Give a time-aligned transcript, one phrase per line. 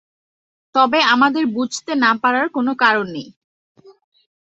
[0.75, 3.27] তবে আমাদের বুঝতে না পারার কোনো কারণ নেই।